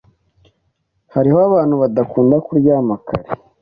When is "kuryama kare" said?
2.45-3.29